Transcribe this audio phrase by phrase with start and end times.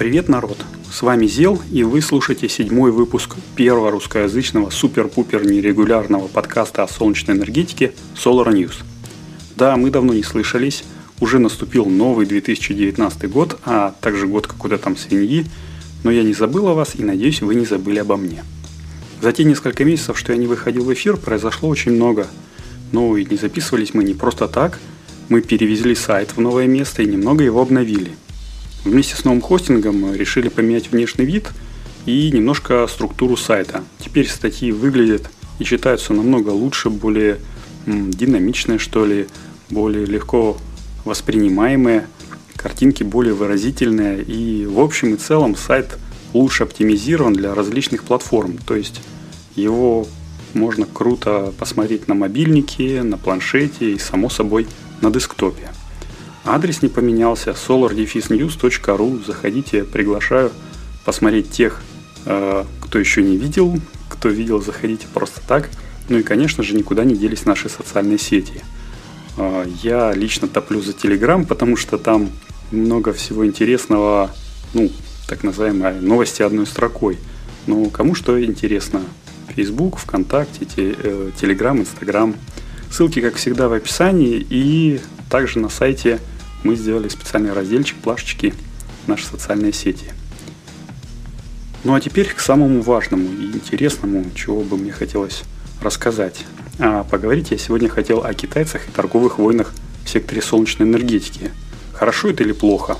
[0.00, 0.56] Привет, народ!
[0.90, 7.36] С вами Зел, и вы слушаете седьмой выпуск первого русскоязычного супер-пупер нерегулярного подкаста о солнечной
[7.36, 8.76] энергетике Solar News.
[9.56, 10.84] Да, мы давно не слышались,
[11.20, 15.44] уже наступил новый 2019 год, а также год какой-то там свиньи,
[16.02, 18.42] но я не забыл о вас и надеюсь, вы не забыли обо мне.
[19.20, 22.26] За те несколько месяцев, что я не выходил в эфир, произошло очень много.
[22.90, 24.78] Но и не записывались мы не просто так,
[25.28, 28.12] мы перевезли сайт в новое место и немного его обновили–
[28.84, 31.48] Вместе с новым хостингом решили поменять внешний вид
[32.06, 33.84] и немножко структуру сайта.
[33.98, 37.38] Теперь статьи выглядят и читаются намного лучше, более
[37.86, 39.26] динамичные, что ли,
[39.68, 40.56] более легко
[41.04, 42.06] воспринимаемые,
[42.56, 45.98] картинки более выразительные и в общем и целом сайт
[46.32, 48.58] лучше оптимизирован для различных платформ.
[48.66, 49.00] То есть
[49.56, 50.06] его
[50.54, 54.66] можно круто посмотреть на мобильнике, на планшете и само собой
[55.00, 55.70] на десктопе.
[56.44, 59.24] Адрес не поменялся, solardefisnews.ru.
[59.26, 60.50] Заходите, приглашаю
[61.04, 61.82] посмотреть тех,
[62.24, 63.78] э, кто еще не видел.
[64.08, 65.68] Кто видел, заходите просто так.
[66.08, 68.62] Ну и, конечно же, никуда не делись наши социальные сети.
[69.36, 72.30] Э, я лично топлю за Telegram, потому что там
[72.70, 74.30] много всего интересного,
[74.72, 74.90] ну,
[75.28, 77.18] так называемые новости одной строкой.
[77.66, 79.02] Но кому что интересно.
[79.54, 82.34] Facebook, ВКонтакте, Telegram, Instagram.
[82.90, 85.00] Ссылки, как всегда, в описании и
[85.30, 86.20] также на сайте
[86.64, 88.52] мы сделали специальный разделчик, плашечки,
[89.06, 90.12] наши социальные сети.
[91.84, 95.44] Ну а теперь к самому важному и интересному, чего бы мне хотелось
[95.80, 96.44] рассказать.
[96.78, 99.72] А поговорить я сегодня хотел о китайцах и торговых войнах
[100.04, 101.50] в секторе солнечной энергетики.
[101.94, 102.98] Хорошо это или плохо?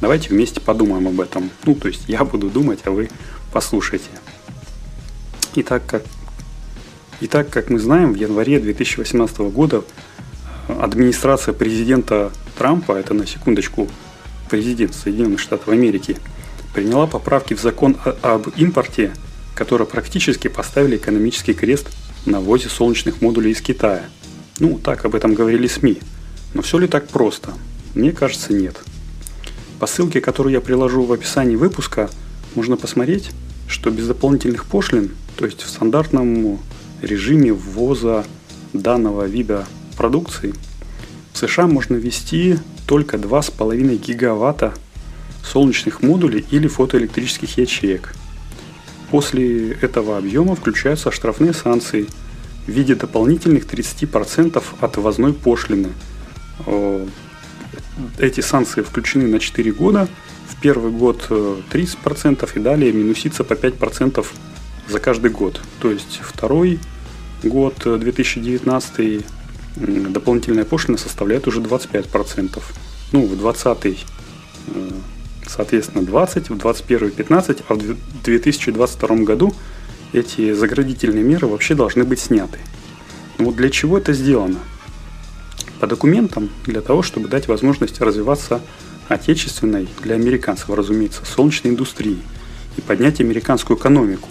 [0.00, 1.50] Давайте вместе подумаем об этом.
[1.64, 3.08] Ну, то есть я буду думать, а вы
[3.52, 4.10] послушайте.
[5.54, 6.02] Итак, как,
[7.20, 9.84] итак, как мы знаем, в январе 2018 года
[10.68, 13.88] администрация президента Трампа, это на секундочку
[14.50, 16.16] президент Соединенных Штатов Америки,
[16.74, 19.12] приняла поправки в закон об импорте,
[19.54, 21.88] которые практически поставили экономический крест
[22.26, 24.04] на ввозе солнечных модулей из Китая.
[24.58, 25.98] Ну, так об этом говорили СМИ.
[26.54, 27.52] Но все ли так просто?
[27.94, 28.76] Мне кажется, нет.
[29.78, 32.10] По ссылке, которую я приложу в описании выпуска,
[32.54, 33.30] можно посмотреть,
[33.68, 36.58] что без дополнительных пошлин, то есть в стандартном
[37.02, 38.24] режиме ввоза
[38.72, 39.66] данного вида
[39.98, 40.54] продукции
[41.34, 44.72] в США можно ввести только 2,5 гигаватта
[45.44, 48.14] солнечных модулей или фотоэлектрических ячеек.
[49.10, 52.06] После этого объема включаются штрафные санкции
[52.66, 55.88] в виде дополнительных 30% от ввозной пошлины.
[58.18, 60.08] Эти санкции включены на 4 года.
[60.48, 64.26] В первый год 30% э, и далее минусится по 5%
[64.88, 65.60] за каждый год.
[65.80, 66.78] То есть второй
[67.42, 69.20] год 2019 э,
[69.78, 72.62] дополнительная пошлина составляет уже 25%.
[73.12, 73.94] Ну, в 20 э,
[75.46, 79.54] соответственно, 20, в 21 15, а в 2022 году
[80.12, 82.58] эти заградительные меры вообще должны быть сняты.
[83.38, 84.58] Но вот для чего это сделано?
[85.80, 88.60] По документам, для того, чтобы дать возможность развиваться
[89.08, 92.18] отечественной, для американцев, разумеется, солнечной индустрии
[92.76, 94.28] и поднять американскую экономику,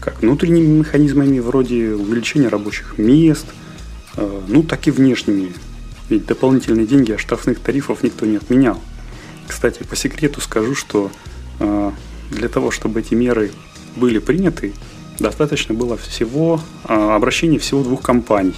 [0.00, 3.46] как внутренними механизмами вроде увеличения рабочих мест–
[4.16, 5.52] ну, так и внешними.
[6.08, 8.80] Ведь дополнительные деньги от штрафных тарифов никто не отменял.
[9.46, 11.10] Кстати, по секрету скажу, что
[11.60, 11.92] э,
[12.30, 13.52] для того, чтобы эти меры
[13.94, 14.72] были приняты,
[15.20, 18.56] достаточно было всего э, обращения всего двух компаний.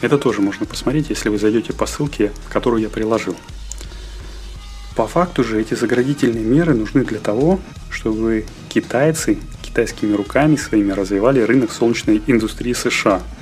[0.00, 3.36] Это тоже можно посмотреть, если вы зайдете по ссылке, которую я приложил.
[4.94, 7.58] По факту же эти заградительные меры нужны для того,
[7.90, 13.20] чтобы китайцы китайскими руками своими развивали рынок солнечной индустрии США–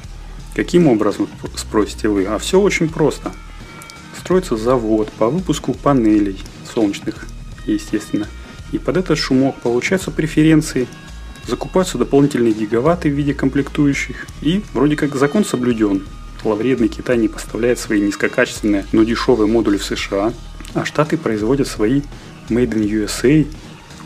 [0.55, 2.25] Каким образом, спросите вы?
[2.27, 3.33] А все очень просто.
[4.19, 6.39] Строится завод по выпуску панелей
[6.75, 7.27] солнечных,
[7.67, 8.29] естественно.
[8.71, 10.87] И под этот шумок получаются преференции,
[11.47, 14.27] закупаются дополнительные гигаватты в виде комплектующих.
[14.43, 16.07] И вроде как закон соблюден.
[16.43, 20.33] Зловредный Китай не поставляет свои низкокачественные, но дешевые модули в США,
[20.75, 22.03] а Штаты производят свои
[22.49, 23.47] Made in USA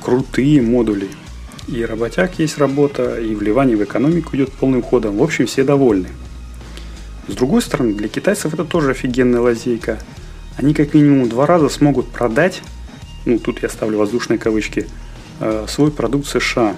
[0.03, 1.09] крутые модули.
[1.67, 5.19] И работяг есть работа, и вливание в экономику идет полным ходом.
[5.19, 6.09] В общем, все довольны.
[7.29, 9.99] С другой стороны, для китайцев это тоже офигенная лазейка.
[10.57, 12.63] Они как минимум два раза смогут продать,
[13.25, 14.87] ну тут я ставлю воздушные кавычки,
[15.41, 16.77] э, свой продукт США.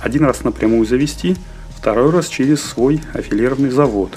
[0.00, 1.36] Один раз напрямую завести,
[1.76, 4.12] второй раз через свой аффилированный завод.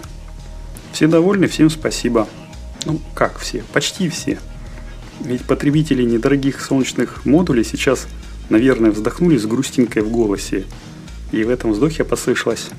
[0.92, 2.28] Все довольны, всем спасибо.
[2.86, 3.64] Ну, как все?
[3.74, 4.38] Почти все.
[5.22, 8.08] Ведь потребители недорогих солнечных модулей сейчас,
[8.50, 10.66] наверное, вздохнули с грустинкой в голосе.
[11.32, 12.70] И в этом вздохе послышалось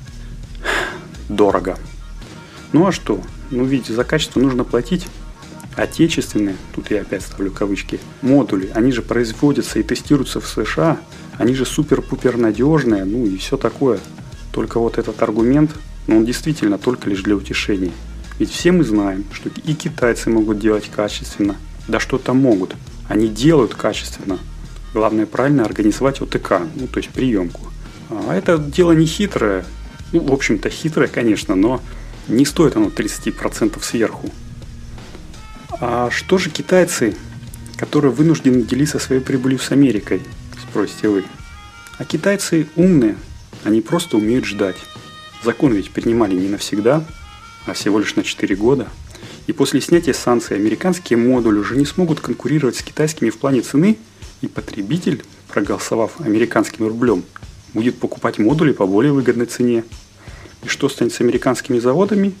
[1.27, 1.77] «дорого».
[2.75, 3.21] Ну а что?
[3.51, 5.07] Ну ведь за качество нужно платить.
[5.77, 10.97] отечественные, тут я опять ставлю кавычки, модули, они же производятся и тестируются в США,
[11.37, 13.99] они же супер-пупер надежные, ну и все такое.
[14.51, 15.71] Только вот этот аргумент,
[16.07, 17.93] ну он действительно только лишь для утешения.
[18.39, 21.55] Ведь все мы знаем, что и китайцы могут делать качественно,
[21.87, 22.75] да что там могут,
[23.07, 24.37] они делают качественно.
[24.93, 27.61] Главное правильно организовать ОТК, ну то есть приемку.
[28.09, 29.63] А это дело не хитрое,
[30.11, 31.79] ну в общем-то хитрое, конечно, но
[32.27, 34.29] не стоит оно 30% сверху.
[35.79, 37.15] А что же китайцы,
[37.77, 40.21] которые вынуждены делиться своей прибылью с Америкой,
[40.61, 41.25] спросите вы?
[41.97, 43.17] А китайцы умные,
[43.63, 44.77] они просто умеют ждать.
[45.43, 47.05] Закон ведь принимали не навсегда,
[47.65, 48.87] а всего лишь на 4 года.
[49.47, 53.97] И после снятия санкций американские модули уже не смогут конкурировать с китайскими в плане цены,
[54.41, 57.23] и потребитель, проголосовав американским рублем,
[57.73, 59.83] будет покупать модули по более выгодной цене.
[60.65, 62.33] И что станет с американскими заводами?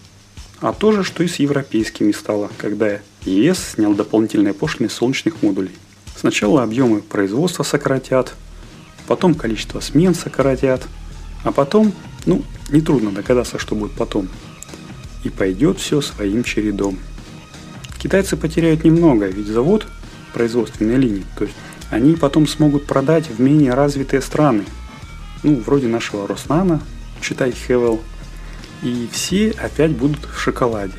[0.59, 5.71] А то же, что и с европейскими стало, когда ЕС снял дополнительные пошлины солнечных модулей.
[6.15, 8.33] Сначала объемы производства сократят,
[9.07, 10.81] потом количество смен сократят,
[11.43, 11.93] а потом,
[12.25, 14.27] ну, нетрудно догадаться, что будет потом.
[15.23, 16.97] И пойдет все своим чередом.
[17.99, 19.85] Китайцы потеряют немного, ведь завод
[20.33, 21.55] производственной линии, то есть
[21.91, 24.65] они потом смогут продать в менее развитые страны,
[25.43, 26.81] ну, вроде нашего Роснана,
[27.21, 28.01] читай Хевел,
[28.83, 30.93] и все опять будут в шоколаде.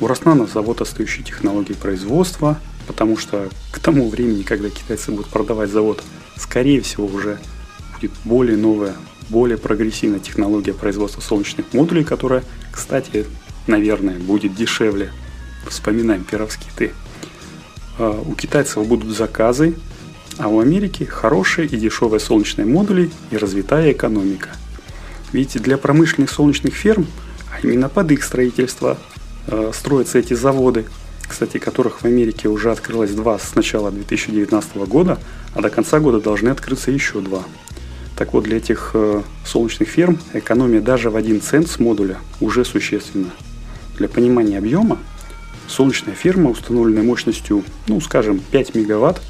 [0.00, 5.70] У Роснана завод остающей технологии производства, потому что к тому времени, когда китайцы будут продавать
[5.70, 6.02] завод,
[6.36, 7.38] скорее всего уже
[7.94, 8.94] будет более новая,
[9.28, 13.24] более прогрессивная технология производства солнечных модулей, которая, кстати,
[13.66, 15.12] наверное, будет дешевле.
[15.66, 16.92] Вспоминаем пировские
[17.98, 19.74] а, У китайцев будут заказы,
[20.38, 24.50] а у Америки хорошие и дешевые солнечные модули и развитая экономика–
[25.32, 27.06] ведь для промышленных солнечных ферм,
[27.52, 28.98] а именно под их строительство,
[29.46, 30.86] э, строятся эти заводы,
[31.26, 35.18] кстати, которых в Америке уже открылось два с начала 2019 года,
[35.54, 37.42] а до конца года должны открыться еще два.
[38.16, 42.64] Так вот, для этих э, солнечных ферм экономия даже в 1 цент с модуля уже
[42.64, 43.30] существенна.
[43.98, 44.98] Для понимания объема,
[45.66, 49.20] солнечная ферма, установленная мощностью, ну, скажем, 5 мегаватт,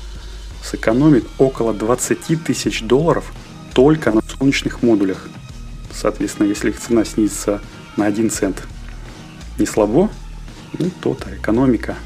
[0.63, 3.33] сэкономит около 20 тысяч долларов
[3.73, 5.29] только на солнечных модулях–
[5.97, 7.61] Соответственно, если их цена снизится
[7.97, 8.63] на 1 цент
[9.59, 10.11] не слабо,
[10.79, 11.97] ну, то-то экономика.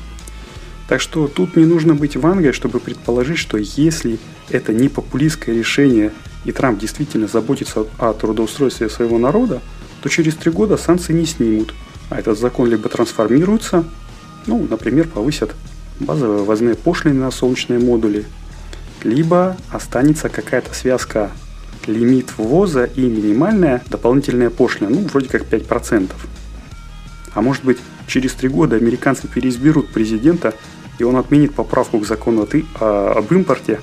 [0.89, 6.13] Так что тут не нужно быть вангой, чтобы предположить, что если это не популистское решение
[6.45, 9.61] и Трамп действительно заботится о трудоустройстве своего народа,
[10.03, 11.75] то через три года санкции не снимут,
[12.09, 13.85] а этот закон либо трансформируется,
[14.47, 15.55] ну, например, повысят
[15.99, 18.25] базовые ввозные пошлины на солнечные модули,
[19.03, 21.31] либо останется какая-то связка
[21.91, 26.11] лимит ввоза и минимальная дополнительная пошлина, ну, вроде как 5%.
[27.35, 30.55] А может быть, через три года американцы переизберут президента,
[30.99, 32.49] и он отменит поправку к закону
[32.81, 33.81] об импорте,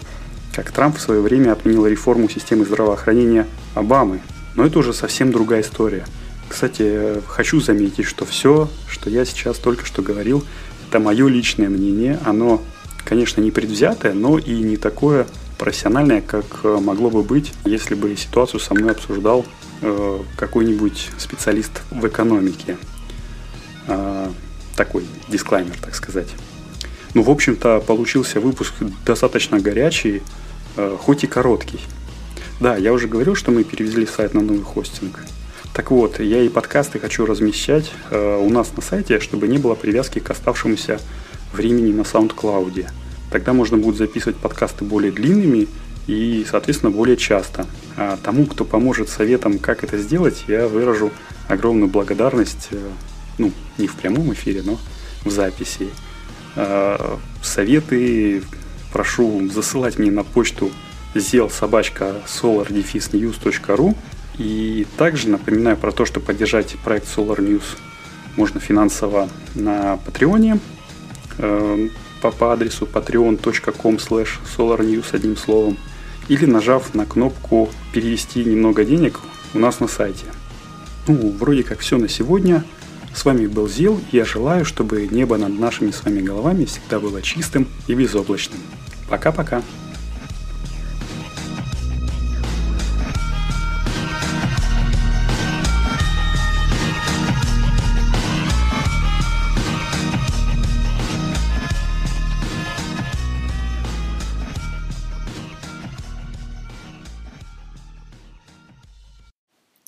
[0.54, 4.22] как Трамп в свое время отменил реформу системы здравоохранения Обамы.
[4.56, 6.06] Но это уже совсем другая история.
[6.50, 10.44] Кстати, хочу заметить, что все, что я сейчас только что говорил,
[10.90, 12.20] это мое личное мнение.
[12.26, 12.62] Оно,
[13.06, 15.28] конечно, не предвзятое, но и не такое
[15.58, 19.46] профессиональное, как э, могло бы быть, если бы ситуацию со мной обсуждал
[19.82, 22.78] э, какой-нибудь специалист в экономике.
[23.88, 24.30] Э,
[24.76, 26.30] такой дисклаймер, так сказать.
[27.14, 28.74] Ну, в общем-то, получился выпуск
[29.06, 30.22] достаточно горячий,
[31.00, 31.80] хоть и короткий.
[32.60, 35.22] Да, я уже говорил, что мы перевезли сайт на новый хостинг.
[35.74, 40.20] Так вот, я и подкасты хочу размещать у нас на сайте, чтобы не было привязки
[40.20, 41.00] к оставшемуся
[41.54, 42.86] времени на SoundCloud.
[43.32, 45.68] Тогда можно будет записывать подкасты более длинными
[46.08, 47.66] и, соответственно, более часто.
[47.98, 51.12] А тому, кто поможет советом, как это сделать, я выражу
[51.48, 52.90] огромную благодарность, э,
[53.38, 54.80] ну, не в прямом эфире, но
[55.26, 55.90] в записи.
[56.56, 58.42] А, советы
[58.92, 60.72] прошу засылать мне на почту
[61.14, 62.68] zelsobachka solar
[64.38, 67.64] И также напоминаю про то, что поддержать проект Solar News
[68.36, 70.60] можно финансово на Патреоне.
[72.22, 75.78] По, по адресу patreon.com slash solarnews одним словом
[76.28, 79.20] или нажав на кнопку «Перевести немного денег»
[79.54, 80.26] у нас на сайте.
[81.08, 82.64] Ну, вроде как все на сегодня.
[83.16, 87.00] С вами был Зил, и я желаю, чтобы небо над нашими с вами головами всегда
[87.00, 88.60] было чистым и безоблачным.
[89.10, 89.64] Пока-пока.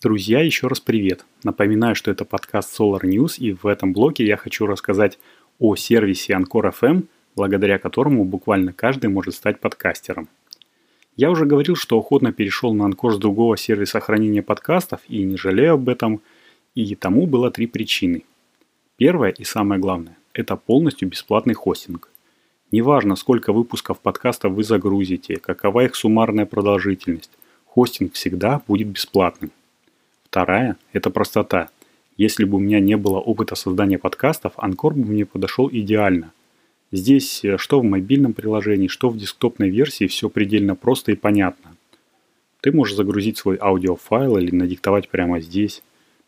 [0.09, 1.23] Друзья, еще раз привет.
[1.43, 5.19] Напоминаю, что это подкаст Solar News, и в этом блоке я хочу рассказать
[5.59, 7.03] о сервисе Anchor FM,
[7.35, 10.27] благодаря которому буквально каждый может стать подкастером.
[11.15, 15.37] Я уже говорил, что охотно перешел на Anchor с другого сервиса хранения подкастов и не
[15.37, 16.21] жалею об этом,
[16.73, 18.23] и тому было три причины.
[18.97, 22.09] Первое и самое главное– это полностью бесплатный хостинг.
[22.71, 27.37] Неважно, сколько выпусков подкастов вы загрузите, какова их суммарная продолжительность,
[27.67, 29.51] хостинг всегда будет бесплатным.
[30.29, 31.69] Вторая– это простота.
[32.15, 36.33] Если бы у меня не было опыта создания подкастов, Анкор бы мне подошел идеально.
[36.91, 41.75] Здесь э, что в мобильном приложении, что в десктопной версии все предельно просто и понятно.
[42.61, 45.81] Ты можешь загрузить свой аудиофайл или надиктовать прямо здесь.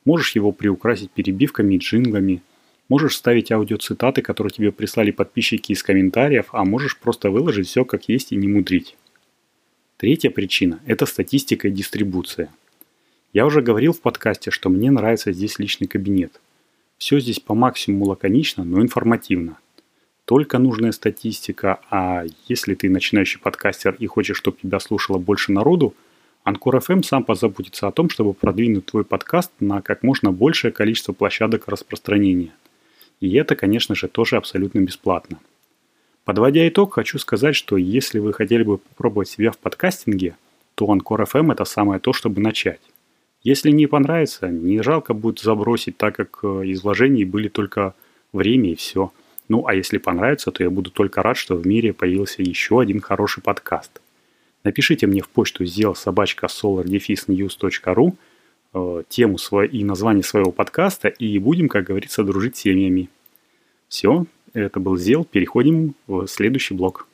[0.03, 2.41] Можешь его приукрасить перебивками и джинглами.
[2.89, 8.09] Можешь ставить аудиоцитаты, которые тебе прислали подписчики из комментариев, а можешь просто выложить все как
[8.09, 8.97] есть и не мудрить.
[9.97, 12.49] Третья причина– это статистика и дистрибуция–
[13.33, 16.39] я уже говорил в подкасте, что мне нравится здесь личный кабинет.
[16.97, 19.57] Все здесь по максимуму лаконично, но информативно.
[20.25, 25.93] Только нужная статистика, а если ты начинающий подкастер и хочешь, чтобы тебя слушало больше народу,
[26.43, 31.13] Анкор FM сам позаботится о том, чтобы продвинуть твой подкаст на как можно большее количество
[31.13, 32.53] площадок распространения.
[33.19, 35.39] И это, конечно же, тоже абсолютно бесплатно.
[36.25, 40.35] Подводя итог, хочу сказать, что если вы хотели бы попробовать себя в подкастинге,
[40.75, 42.81] то Анкор FM это самое то, чтобы начать.
[43.43, 47.95] Если не понравится, не жалко будет забросить, так как э, изложений были только
[48.33, 49.11] время и все.
[49.49, 53.01] Ну, а если понравится, то я буду только рад, что в мире появился еще один
[53.01, 53.99] хороший подкаст.
[54.63, 56.47] Напишите мне в почту сделал собачка
[58.73, 63.09] э, тему и название своего подкаста, и будем, как говорится, дружить семьями.
[63.87, 67.07] Все, это был Зел, переходим в следующий блок.